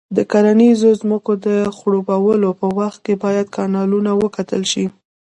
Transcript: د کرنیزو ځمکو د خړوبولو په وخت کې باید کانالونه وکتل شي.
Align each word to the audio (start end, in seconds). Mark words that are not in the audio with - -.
د 0.17 0.17
کرنیزو 0.31 0.89
ځمکو 1.01 1.31
د 1.45 1.47
خړوبولو 1.77 2.49
په 2.59 2.67
وخت 2.79 2.99
کې 3.05 3.13
باید 3.23 3.53
کانالونه 3.57 4.11
وکتل 4.21 4.61
شي. 4.71 4.85